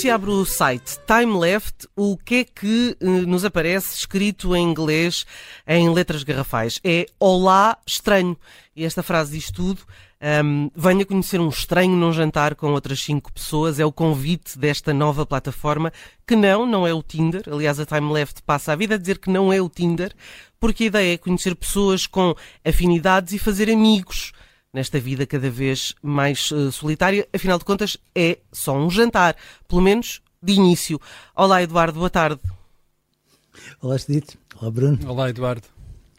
[0.00, 4.66] se abre o site Time Left, o que é que eh, nos aparece escrito em
[4.66, 5.26] inglês
[5.66, 6.80] em letras garrafais?
[6.82, 8.34] É Olá, estranho.
[8.74, 9.82] E esta frase diz tudo.
[10.42, 13.78] Um, venha conhecer um estranho num jantar com outras cinco pessoas.
[13.78, 15.92] É o convite desta nova plataforma,
[16.26, 17.42] que não, não é o Tinder.
[17.46, 20.14] Aliás, a Time Left passa a vida a dizer que não é o Tinder,
[20.58, 24.32] porque a ideia é conhecer pessoas com afinidades e fazer amigos
[24.72, 27.28] nesta vida cada vez mais uh, solitária.
[27.34, 29.36] Afinal de contas, é só um jantar,
[29.68, 31.00] pelo menos de início.
[31.34, 32.40] Olá, Eduardo, boa tarde.
[33.80, 34.38] Olá, Estudito.
[34.56, 34.98] Olá, Bruno.
[35.06, 35.66] Olá, Eduardo.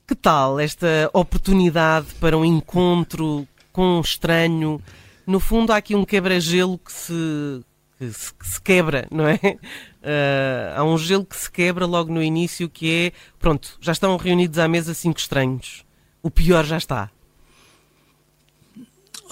[0.08, 4.82] Que tal esta oportunidade para um encontro com um estranho?
[5.26, 7.62] No fundo, há aqui um quebra-gelo que se,
[7.98, 9.36] que se, que se quebra, não é?
[9.36, 14.18] Uh, há um gelo que se quebra logo no início, que é, pronto, já estão
[14.18, 15.86] reunidos à mesa cinco estranhos.
[16.22, 17.10] O pior já está.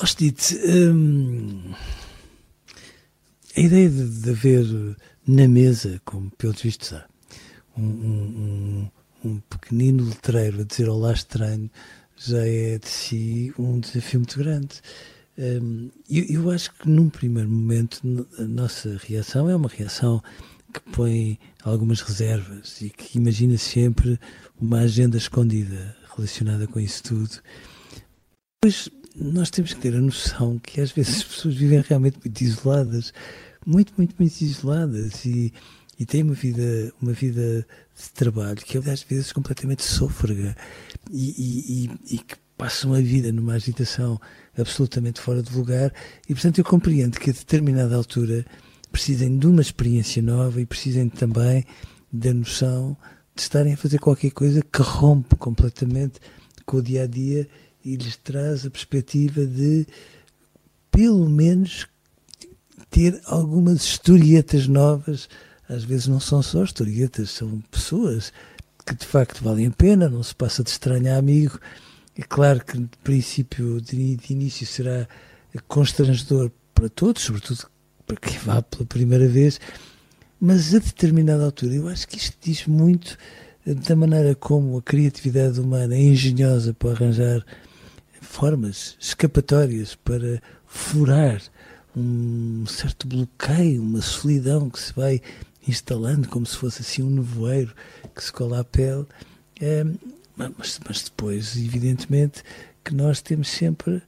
[0.01, 1.73] Hostite, hum,
[3.53, 4.95] a ideia de, de, haver
[5.27, 7.05] na mesa, como pelos vistos há,
[7.77, 8.91] um, um,
[9.25, 11.69] um, pequenino letreiro a dizer olá estranho,
[12.15, 14.79] já é de si um desafio muito grande.
[15.37, 20.23] Hum, eu, eu, acho que num primeiro momento a nossa reação é uma reação
[20.73, 24.17] que põe algumas reservas e que imagina sempre
[24.57, 27.41] uma agenda escondida relacionada com isso tudo.
[29.15, 33.13] Nós temos que ter a noção que às vezes as pessoas vivem realmente muito isoladas,
[33.65, 35.53] muito, muito, muito isoladas e,
[35.99, 37.65] e têm uma vida, uma vida
[37.95, 40.55] de trabalho que às vezes completamente sôfrega
[41.11, 44.19] e, e, e, que passam a vida numa agitação
[44.57, 45.93] absolutamente fora de lugar
[46.27, 48.45] e portanto eu compreendo que a determinada altura
[48.91, 51.65] precisem de uma experiência nova e precisem também
[52.11, 52.97] da noção
[53.35, 56.19] de estarem a fazer qualquer coisa que rompe completamente
[56.65, 57.47] com o dia a dia
[57.83, 59.85] e lhes traz a perspectiva de,
[60.91, 61.87] pelo menos,
[62.89, 65.29] ter algumas historietas novas.
[65.67, 68.33] Às vezes não são só historietas, são pessoas
[68.85, 71.59] que de facto valem a pena, não se passa de estranho a amigo.
[72.17, 75.07] É claro que, de princípio, de, de início, será
[75.67, 77.67] constrangedor para todos, sobretudo
[78.05, 79.59] para quem vá pela primeira vez,
[80.39, 83.17] mas a determinada altura eu acho que isto diz muito
[83.65, 87.45] da maneira como a criatividade humana é engenhosa para arranjar
[88.21, 91.41] formas escapatórias para furar
[91.95, 95.21] um certo bloqueio, uma solidão que se vai
[95.67, 97.73] instalando como se fosse assim um nevoeiro
[98.15, 99.05] que se cola à pele.
[99.59, 99.83] É,
[100.35, 102.43] mas, mas depois, evidentemente,
[102.83, 104.01] que nós temos sempre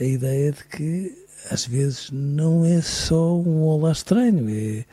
[0.00, 4.84] a ideia de que às vezes não é só um olá estranho, é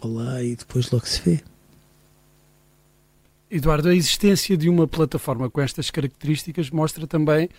[0.00, 1.51] olá e depois logo se vê.
[3.54, 7.50] Eduardo, a existência de uma plataforma com estas características mostra também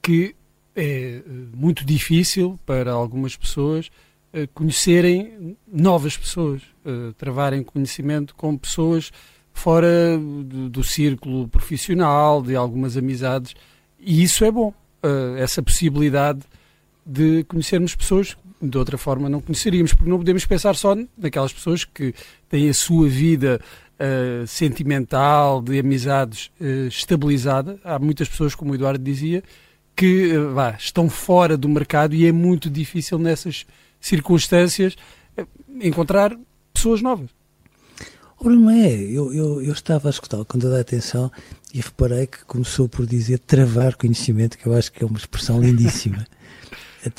[0.00, 0.36] que
[0.76, 1.22] é eh,
[1.52, 3.90] muito difícil para algumas pessoas
[4.32, 9.10] eh, conhecerem novas pessoas, eh, travarem conhecimento com pessoas
[9.52, 13.56] fora do, círculo profissional, de algumas amizades,
[13.98, 14.72] e isso é bom,
[15.36, 16.40] essa possibilidade
[17.04, 21.52] de conhecermos pessoas que de outra forma não conheceríamos, porque não podemos pensar só naquelas
[21.52, 22.14] pessoas que
[22.48, 23.60] têm a sua vida
[24.00, 27.78] uh, sentimental, de amizades uh, estabilizada.
[27.84, 29.44] Há muitas pessoas, como o Eduardo dizia,
[29.94, 33.66] que uh, vá, estão fora do mercado e é muito difícil nessas
[34.00, 34.96] circunstâncias
[35.80, 36.36] encontrar
[36.72, 37.28] pessoas novas.
[38.42, 38.90] Ora, não é.
[38.90, 41.30] Eu, eu, eu estava a escutá-lo com toda a atenção
[41.74, 45.60] e reparei que começou por dizer travar conhecimento, que eu acho que é uma expressão
[45.60, 46.26] lindíssima.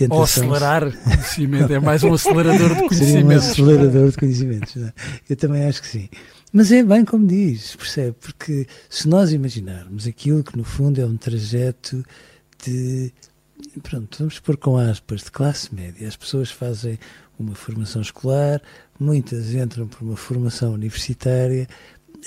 [0.10, 2.96] Ou acelerar conhecimento, é mais um acelerador de conhecimento.
[2.96, 4.78] Seria um acelerador de conhecimentos.
[4.78, 4.94] É?
[5.30, 6.10] Eu também acho que sim.
[6.52, 8.16] Mas é bem como diz, percebe?
[8.20, 12.04] Porque se nós imaginarmos aquilo que no fundo é um trajeto
[12.66, 13.14] de.
[13.84, 16.08] Pronto, vamos pôr com aspas, de classe média.
[16.08, 17.00] As pessoas fazem
[17.40, 18.62] uma formação escolar,
[19.00, 21.68] muitas entram por uma formação universitária,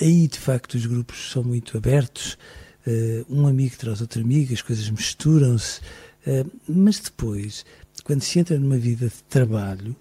[0.01, 2.37] aí de facto os grupos são muito abertos.
[2.87, 5.81] Uh, um amigo traz outro amigo, as coisas misturam-se,
[6.25, 7.63] Uh, mas depois,
[8.03, 9.95] quando se entra numa vida de trabalho,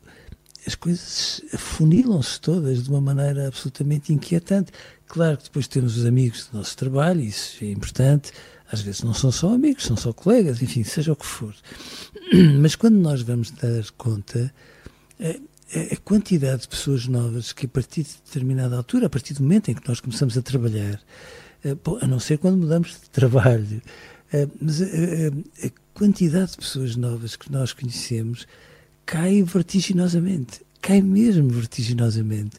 [0.67, 4.73] as coisas afunilam-se todas de uma maneira absolutamente inquietante.
[5.07, 8.33] Claro que depois temos os amigos do nosso trabalho, isso é importante.
[8.71, 11.55] Às vezes não são só amigos, são só colegas, enfim, seja o que for.
[12.61, 14.53] Mas quando nós vamos dar conta,
[15.21, 19.71] a, quantidade de pessoas novas que a partir de determinada altura, a partir do momento
[19.71, 21.01] em que nós começamos a trabalhar,
[22.01, 23.83] a não ser quando mudamos de trabalho,
[24.61, 28.47] mas a, a, a quantidade de pessoas novas que nós conhecemos
[29.07, 32.57] cai vertiginosamente, cai mesmo vertiginosamente.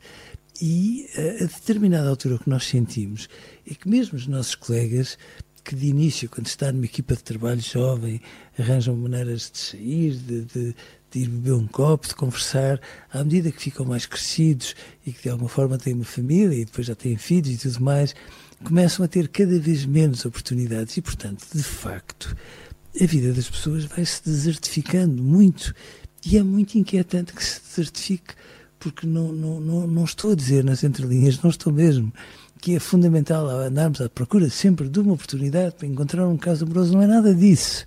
[0.62, 3.27] E a, a determinada altura o que nós sentimos
[3.69, 5.18] é que mesmo os nossos colegas
[5.65, 8.21] que de início, quando está numa equipa de trabalho jovem,
[8.57, 10.75] arranjam maneiras de sair, de, de,
[11.12, 12.80] de, ir beber um copo, de conversar,
[13.12, 16.65] à medida que ficam mais crescidos e que de alguma forma têm uma família e
[16.65, 18.13] depois já têm filhos e tudo mais,
[18.63, 22.38] começam a ter cada vez menos oportunidades e, portanto, de facto,
[23.01, 25.74] a vida das pessoas vai se desertificando muito
[26.25, 28.33] e é muito inquietante que se desertifique,
[28.80, 32.12] porque não, não, não, não estou a dizer nas entrelinhas, não estou mesmo,
[32.60, 36.94] que é fundamental andarmos à procura sempre de uma oportunidade para encontrar um caso amoroso,
[36.94, 37.86] não é nada disso.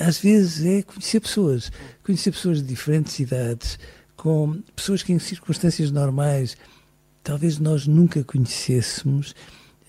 [0.00, 1.70] Às vezes é conhecer pessoas,
[2.02, 3.78] conhecer pessoas de diferentes idades,
[4.16, 6.56] com pessoas que em circunstâncias normais
[7.22, 9.34] talvez nós nunca conhecêssemos,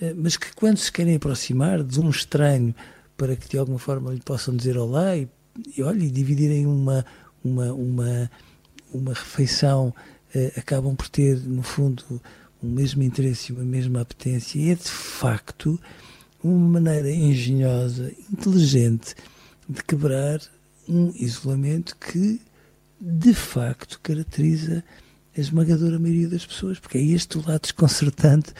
[0.02, 2.75] eh, mas que quando se querem aproximar de um estranho
[3.16, 5.30] para que de alguma forma lhe possam dizer olá e,
[5.78, 7.06] e olha, e dividirem uma,
[7.44, 8.31] uma, uma,
[8.94, 9.94] uma refeição
[10.33, 12.21] eh, acabam por ter, no fundo,
[12.62, 14.59] o mesmo interesse e uma mesma apetência.
[14.59, 15.80] E é, de facto,
[16.44, 19.15] uma maneira engenhosa, inteligente,
[19.68, 20.41] de quebrar
[20.88, 22.41] um isolamento que,
[23.00, 24.83] de facto, caracteriza
[25.38, 28.53] a esmagadora maioria das pessoas, porque é este o lado desconcertante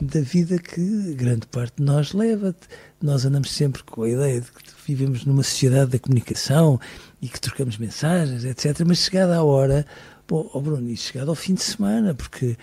[0.00, 2.54] da vida que grande parte de nós leva.
[3.02, 6.78] Nós andamos sempre com a ideia de que vivemos numa sociedade da comunicação
[7.20, 8.82] e que trocamos mensagens, etc.
[8.86, 9.86] Mas chegada a hora,
[10.28, 12.56] bom, oh Bruno, e chegado ao fim de semana, porque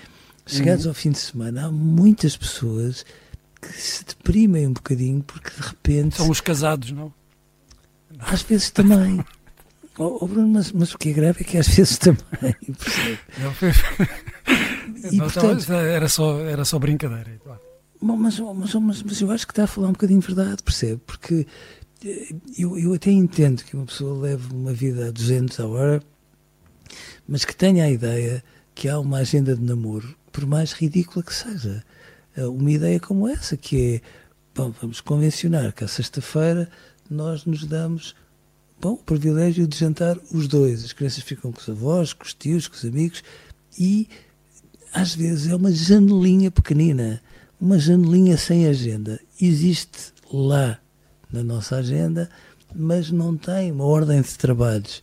[0.46, 0.92] chegados uhum.
[0.92, 3.06] ao fim de semana há muitas pessoas
[3.62, 6.18] que se deprimem um bocadinho porque de repente.
[6.18, 7.14] São os casados, não?
[8.20, 9.24] Às vezes também.
[9.96, 12.24] Oh, oh, Bruno, mas, mas o que é grave é que às vezes também.
[13.38, 13.54] Não.
[15.12, 17.40] E, não, portanto, era, só, era só brincadeira.
[18.02, 20.62] Bom, mas, mas, mas, mas eu acho que está a falar um bocadinho de verdade,
[20.64, 21.02] percebe?
[21.06, 21.48] Porque
[22.06, 26.04] eh, eu, eu até entendo que uma pessoa leve uma vida a 200 a hora,
[27.28, 28.44] mas que tenha a ideia
[28.76, 31.84] que há uma agenda de namoro, por mais ridícula que seja.
[32.36, 34.02] Eh, uma ideia como essa, que é,
[34.54, 36.70] bom, vamos convencionar que à sexta-feira
[37.10, 38.16] nós nos damos
[38.82, 40.84] bom, o privilégio de jantar os dois.
[40.84, 43.24] As crianças ficam com os avós, com os tios, com os amigos
[43.80, 44.10] e
[44.94, 47.22] às vezes é uma janelinha pequenina,
[47.60, 49.20] uma janelinha sem agenda.
[49.42, 50.80] Existe lá
[51.32, 52.30] na nossa agenda,
[52.76, 55.02] mas não tem uma ordem de trabalhos.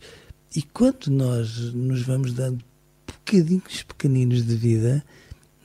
[0.55, 2.63] E quando nós nos vamos dando
[3.05, 5.03] bocadinhos pequeninos de vida,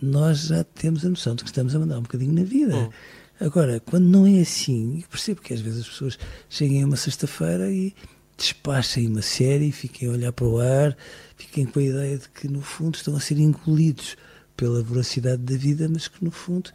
[0.00, 2.75] nós já temos a noção de que estamos a mandar um bocadinho na vida.
[2.76, 3.44] Oh.
[3.44, 6.19] Agora, quando não é assim, eu percebo que às vezes as pessoas
[6.49, 7.94] cheguem a uma sexta-feira e
[8.37, 10.97] despachem uma série, fiquem a olhar para o ar,
[11.37, 14.17] fiquem com a ideia de que no fundo estão a ser engolidos
[14.56, 16.71] pela voracidade da vida, mas que no fundo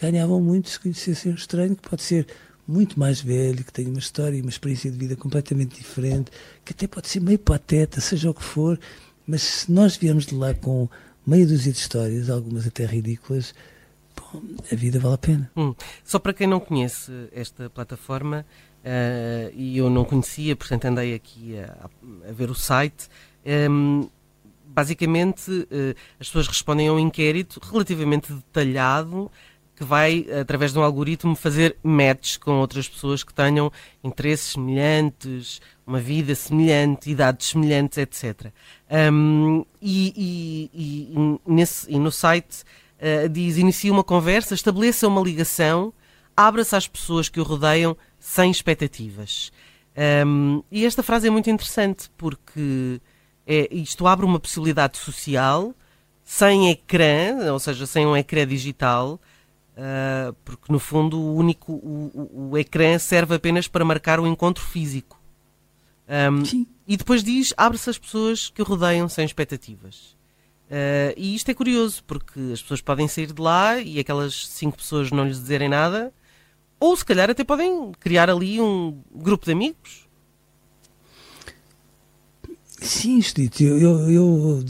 [0.00, 2.26] ganhavam muito se conhecessem um estranho que pode ser
[2.66, 6.30] muito mais velho, que tem uma história e uma experiência de vida completamente diferente,
[6.64, 8.78] que até pode ser meio pateta, seja o que for,
[9.26, 10.88] mas se nós viemos de lá com
[11.26, 13.54] meia dúzia de histórias, algumas até ridículas,
[14.16, 15.50] bom, a vida vale a pena.
[15.56, 15.74] Hum.
[16.04, 18.46] Só para quem não conhece esta plataforma,
[18.84, 21.88] uh, e eu não conhecia, portanto andei aqui a,
[22.28, 23.08] a ver o site,
[23.44, 24.08] um, ehm,
[24.66, 29.30] basicamente uh, as pessoas respondem a um inquérito relativamente detalhado
[29.76, 33.72] que vai, através de um algoritmo, fazer matches com outras pessoas que tenham
[34.04, 38.52] interesses semelhantes, uma vida semelhante, idades semelhantes, etc.
[39.12, 42.62] Um, e, e, e, nesse, e no site
[43.00, 45.92] uh, diz: inicia uma conversa, estabeleça uma ligação,
[46.36, 49.52] abra-se às pessoas que o rodeiam sem expectativas.
[50.26, 53.00] Um, e esta frase é muito interessante porque
[53.46, 55.74] é, isto abre uma possibilidade social
[56.24, 59.20] sem ecrã, ou seja, sem um ecrã digital,
[59.76, 64.26] uh, porque no fundo o único o, o, o, ecrã serve apenas para marcar o
[64.26, 65.20] encontro físico.
[66.08, 66.66] Um, Sim.
[66.88, 70.16] E depois diz: abre-se às pessoas que o rodeiam sem expectativas.
[70.64, 74.78] Uh, e isto é curioso, porque as pessoas podem sair de lá e aquelas cinco
[74.78, 76.12] pessoas não lhes dizerem nada,
[76.84, 80.06] ou se calhar até podem criar ali um grupo de amigos.
[82.78, 84.64] Sim, Judito, eu, eu, eu,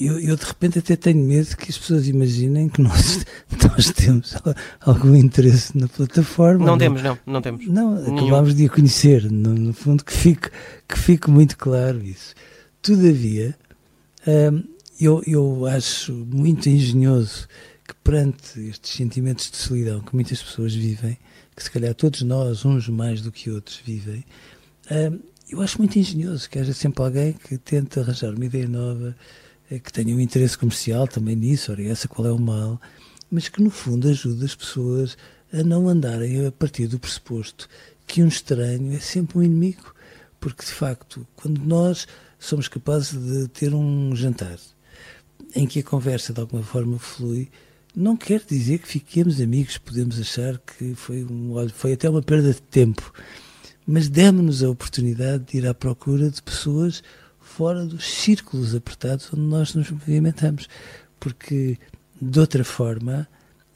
[0.00, 3.26] eu, eu, de repente até tenho medo que as pessoas imaginem que nós
[3.62, 4.34] nós temos
[4.80, 6.60] algum interesse na plataforma.
[6.60, 7.66] Não, não temos, não, não temos.
[7.66, 10.48] Não, acabámos de a conhecer, no, no, fundo que fique,
[10.88, 12.34] que fique muito claro isso.
[12.80, 13.54] Todavia,
[14.26, 14.62] hum,
[14.98, 17.46] eu, eu acho muito engenhoso
[17.86, 21.18] que perante estes sentimentos de solidão que muitas pessoas vivem,
[21.60, 24.24] que se calhar todos nós, uns mais do que outros, vivem,
[25.50, 29.14] eu acho muito engenhoso que haja sempre alguém que tente arranjar uma ideia nova,
[29.70, 32.80] eh, que tenha um interesse comercial também nisso, ora, essa qual é o mal,
[33.30, 35.18] mas que no fundo ajude as pessoas
[35.52, 37.68] a não andarem a partir do pressuposto
[38.06, 39.94] que um estranho é sempre um inimigo,
[40.40, 44.58] porque de facto, quando nós somos capazes de ter um jantar
[45.54, 47.50] em que a conversa de alguma forma flui,
[47.94, 52.52] não quer dizer que fiquemos amigos, podemos achar que foi, um, foi até uma perda
[52.52, 53.12] de tempo,
[53.86, 57.02] mas demos-nos a oportunidade de ir à procura de pessoas
[57.40, 60.68] fora dos círculos apertados onde nós nos movimentamos.
[61.18, 61.76] Porque,
[62.20, 63.28] de outra forma,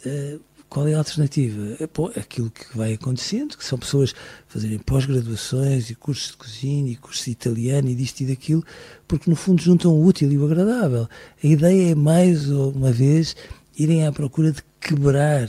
[0.06, 1.76] uh, qual é a alternativa?
[1.78, 4.14] É, bom, aquilo que vai acontecendo, que são pessoas
[4.48, 8.64] fazerem pós-graduações e cursos de cozinha e cursos de italiano e disto e daquilo,
[9.06, 11.08] porque no fundo juntam o útil e o agradável.
[11.42, 13.36] A ideia é, mais uma vez,
[13.76, 15.48] irem à procura de quebrar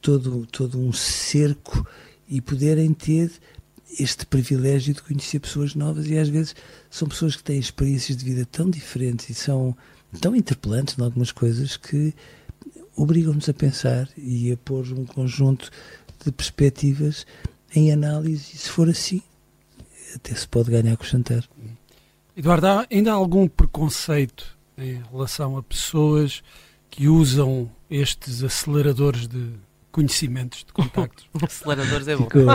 [0.00, 1.86] todo, todo um cerco
[2.28, 3.30] e poderem ter
[3.98, 6.54] este privilégio de conhecer pessoas novas e às vezes
[6.90, 9.76] são pessoas que têm experiências de vida tão diferentes e são
[10.20, 12.14] tão interpelantes em algumas coisas que
[12.96, 15.70] obrigam-nos a pensar e a pôr um conjunto
[16.24, 17.26] de perspectivas
[17.74, 19.22] em análise e se for assim
[20.14, 21.44] até se pode ganhar com o jantar.
[22.36, 26.42] Eduardo, há ainda há algum preconceito em relação a pessoas
[26.94, 29.50] que usam estes aceleradores de
[29.90, 31.26] conhecimentos de contactos.
[31.42, 32.24] Aceleradores é bom.
[32.24, 32.46] Ficou,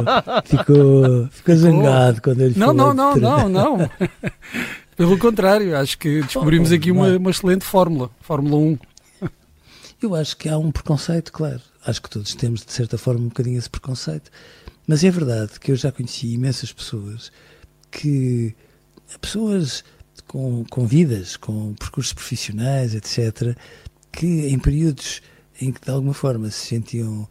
[0.46, 2.94] ficou, ficou zangado quando ele não, falou.
[2.94, 3.92] Não, não, não, não.
[4.96, 8.78] Pelo contrário, acho que descobrimos aqui uma, uma excelente fórmula, Fórmula 1.
[10.02, 11.62] Eu acho que há um preconceito, claro.
[11.86, 14.32] Acho que todos temos, de certa forma, um bocadinho esse preconceito.
[14.88, 17.30] Mas é verdade que eu já conheci imensas pessoas
[17.92, 18.56] que.
[19.20, 19.84] pessoas
[20.28, 23.58] com, com vidas, com percursos profissionais, etc.,
[24.20, 25.22] que em períodos
[25.62, 27.22] em que de alguma forma se sentiam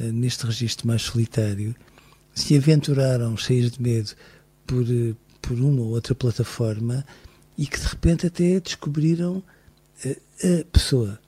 [0.00, 1.76] uh, neste registro mais solitário,
[2.34, 4.12] se aventuraram cheios de medo
[4.66, 7.04] por, uh, por uma ou outra plataforma
[7.58, 9.42] e que de repente até descobriram
[10.04, 11.20] uh, a pessoa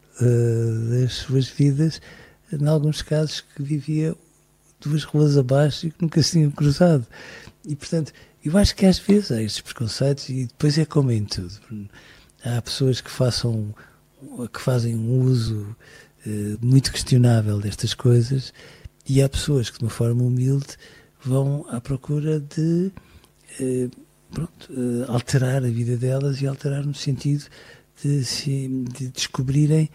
[0.91, 1.99] das suas vidas,
[2.53, 4.15] em alguns casos que vivia
[4.79, 7.07] duas ruas abaixo e que nunca se tinham cruzado.
[7.67, 8.12] E portanto,
[8.45, 11.59] eu acho que às vezes há estes preconceitos e depois é como em tudo.
[12.45, 13.75] Há pessoas que façam
[14.53, 15.77] que fazem um uso
[16.27, 18.53] eh, muito questionável destas coisas
[19.09, 20.77] e há pessoas que de uma forma humilde
[21.23, 22.93] vão à procura de
[23.59, 23.89] eh,
[24.31, 27.45] pronto, eh, alterar a vida delas e alterar no sentido
[28.03, 29.91] de, se, de descobrirem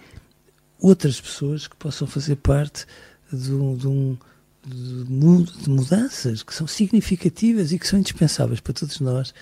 [0.79, 2.86] outras pessoas que possam fazer parte
[3.32, 4.17] de de um
[4.65, 9.34] de mudanças que são significativas e que são indispensáveis para todos nós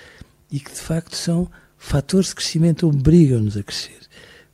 [0.52, 4.00] e que de facto são fatores de crescimento, obrigam-nos a crescer.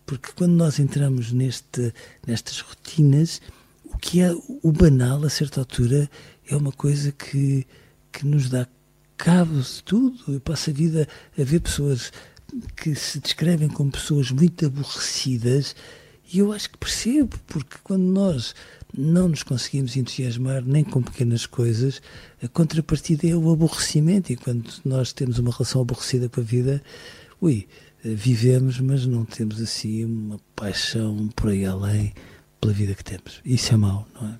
[0.09, 1.93] Porque quando nós entramos neste,
[2.25, 3.39] nestas rotinas,
[3.85, 4.31] o que é
[4.63, 6.09] o banal, a certa altura,
[6.49, 7.67] é uma coisa que,
[8.11, 8.67] que nos dá
[9.15, 10.33] cabo de tudo.
[10.33, 12.11] Eu passo a vida a ver pessoas
[12.75, 15.75] que se descrevem como pessoas muito aborrecidas
[16.33, 18.55] e eu acho que percebo, porque quando nós
[18.91, 22.01] não nos conseguimos entusiasmar nem com pequenas coisas,
[22.41, 24.33] a contrapartida é o aborrecimento.
[24.33, 26.81] E quando nós temos uma relação aborrecida com a vida,
[27.39, 27.67] ui,
[28.03, 32.13] vivemos, mas não temos assim uma paixão por aí além
[32.59, 33.41] pela vida que temos.
[33.43, 34.39] Isso é mau, não é?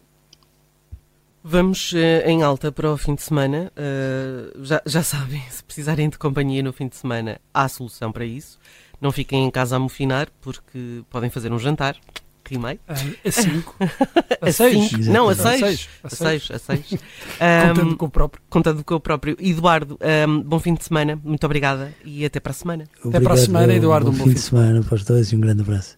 [1.41, 3.71] Vamos uh, em alta para o fim de semana.
[3.75, 8.25] Uh, já, já sabem, se precisarem de companhia no fim de semana, há solução para
[8.25, 8.59] isso.
[8.99, 11.95] Não fiquem em casa a mofinar, porque podem fazer um jantar
[12.49, 12.79] rimei.
[12.87, 12.95] A
[13.31, 13.75] 5.
[14.41, 15.07] A 6.
[15.07, 15.89] Não, a 6.
[16.03, 16.51] A 6.
[16.51, 16.85] A 6.
[17.67, 18.43] Contando com o próprio.
[18.49, 19.37] Contando com o próprio.
[19.39, 21.19] Eduardo, um, bom fim de semana.
[21.23, 22.83] Muito obrigada e até para a semana.
[22.99, 24.09] Obrigado, até para a semana, Eduardo.
[24.09, 25.97] Um bom, bom fim de semana para os dois e um grande abraço.